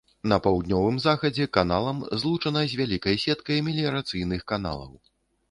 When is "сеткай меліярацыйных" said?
3.27-4.41